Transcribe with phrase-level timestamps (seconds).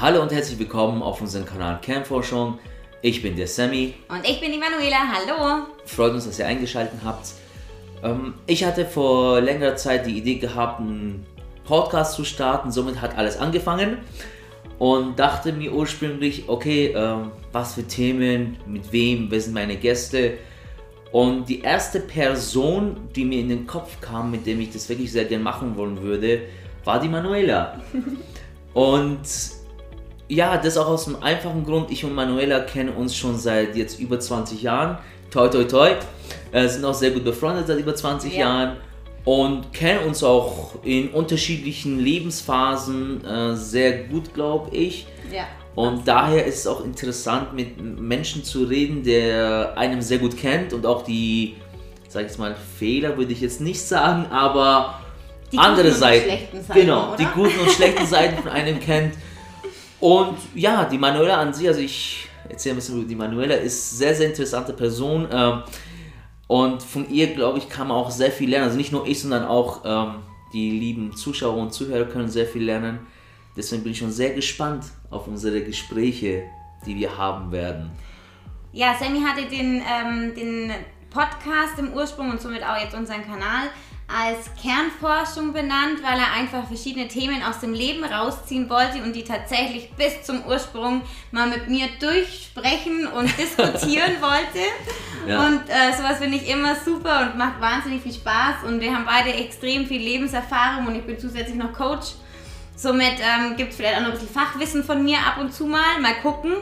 [0.00, 2.58] Hallo und herzlich willkommen auf unserem Kanal Kernforschung.
[3.02, 3.92] Ich bin der Sammy.
[4.08, 4.96] Und ich bin die Manuela.
[5.12, 5.66] Hallo.
[5.84, 7.32] Freut uns, dass ihr eingeschaltet habt.
[8.02, 11.26] Ähm, ich hatte vor längerer Zeit die Idee gehabt, einen
[11.66, 12.70] Podcast zu starten.
[12.70, 13.98] Somit hat alles angefangen
[14.78, 20.38] und dachte mir ursprünglich, okay, ähm, was für Themen, mit wem, wer sind meine Gäste.
[21.12, 25.12] Und die erste Person, die mir in den Kopf kam, mit dem ich das wirklich
[25.12, 26.40] sehr gerne machen wollen würde,
[26.86, 27.82] war die Manuela.
[28.72, 29.26] Und
[30.30, 31.90] ja, das auch aus einem einfachen Grund.
[31.90, 34.98] Ich und Manuela kennen uns schon seit jetzt über 20 Jahren.
[35.30, 35.90] Toi, toi, toi.
[36.52, 38.40] Äh, sind auch sehr gut befreundet seit über 20 ja.
[38.40, 38.76] Jahren
[39.24, 45.08] und kennen uns auch in unterschiedlichen Lebensphasen äh, sehr gut, glaube ich.
[45.32, 45.48] Ja.
[45.74, 50.72] Und daher ist es auch interessant, mit Menschen zu reden, der einem sehr gut kennt
[50.72, 51.56] und auch die,
[52.08, 55.00] sag ich jetzt mal, Fehler würde ich jetzt nicht sagen, aber
[55.52, 57.16] die andere Seiten, Seiten, genau, oder?
[57.16, 59.14] die guten und schlechten Seiten von einem kennt.
[60.00, 63.98] Und ja, die Manuela an sich, also ich erzähle ein bisschen über die Manuela, ist
[63.98, 65.28] sehr, sehr interessante Person.
[65.30, 65.62] Ähm,
[66.46, 68.64] und von ihr, glaube ich, kann man auch sehr viel lernen.
[68.64, 70.16] Also nicht nur ich, sondern auch ähm,
[70.52, 73.06] die lieben Zuschauer und Zuhörer können sehr viel lernen.
[73.56, 76.44] Deswegen bin ich schon sehr gespannt auf unsere Gespräche,
[76.86, 77.90] die wir haben werden.
[78.72, 80.72] Ja, Sammy hatte den, ähm, den
[81.10, 83.68] Podcast im Ursprung und somit auch jetzt unseren Kanal
[84.12, 89.22] als Kernforschung benannt, weil er einfach verschiedene Themen aus dem Leben rausziehen wollte und die
[89.22, 94.66] tatsächlich bis zum Ursprung mal mit mir durchsprechen und diskutieren wollte.
[95.26, 95.46] Ja.
[95.46, 99.04] Und äh, sowas finde ich immer super und macht wahnsinnig viel Spaß und wir haben
[99.04, 102.14] beide extrem viel Lebenserfahrung und ich bin zusätzlich noch Coach.
[102.74, 105.66] Somit ähm, gibt es vielleicht auch noch ein bisschen Fachwissen von mir ab und zu
[105.66, 106.00] mal.
[106.00, 106.54] Mal gucken.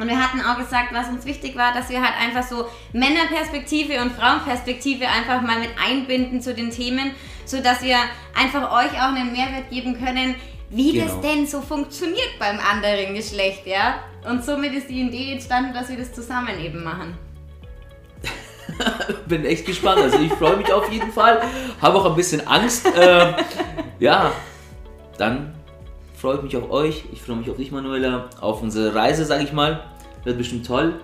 [0.00, 4.00] Und wir hatten auch gesagt, was uns wichtig war, dass wir halt einfach so Männerperspektive
[4.00, 7.10] und Frauenperspektive einfach mal mit einbinden zu den Themen,
[7.44, 7.98] sodass wir
[8.34, 10.36] einfach euch auch einen Mehrwert geben können,
[10.70, 11.04] wie genau.
[11.04, 14.00] das denn so funktioniert beim anderen Geschlecht, ja?
[14.28, 17.18] Und somit ist die Idee entstanden, dass wir das zusammen eben machen.
[19.26, 20.00] Bin echt gespannt.
[20.00, 21.42] Also ich freue mich auf jeden Fall.
[21.82, 22.86] Habe auch ein bisschen Angst.
[22.96, 23.34] Ähm,
[23.98, 24.32] ja,
[25.18, 25.54] dann
[26.20, 27.04] freue ich mich auf euch.
[27.12, 28.28] Ich freue mich auf dich, Manuela.
[28.40, 29.84] Auf unsere Reise, sage ich mal.
[30.24, 31.00] Wird bestimmt toll.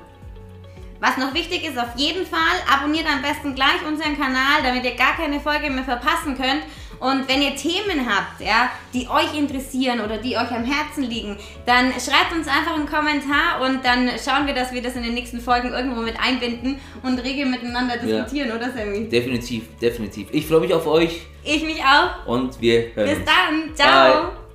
[1.01, 2.39] Was noch wichtig ist, auf jeden Fall
[2.73, 6.63] abonniert am besten gleich unseren Kanal, damit ihr gar keine Folge mehr verpassen könnt.
[6.99, 11.37] Und wenn ihr Themen habt, ja, die euch interessieren oder die euch am Herzen liegen,
[11.67, 15.13] dann schreibt uns einfach einen Kommentar und dann schauen wir, dass wir das in den
[15.13, 18.57] nächsten Folgen irgendwo mit einbinden und rege miteinander diskutieren, ja.
[18.57, 19.09] oder Sammy?
[19.11, 20.29] Definitiv, definitiv.
[20.33, 21.21] Ich freue mich auf euch.
[21.45, 22.27] Ich mich auch.
[22.27, 23.75] Und wir hören Bis dann.
[23.75, 24.23] Ciao.
[24.23, 24.46] Bye.